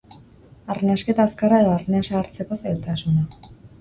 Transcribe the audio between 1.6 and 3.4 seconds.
edo arnasa hartzeko zailtasuna.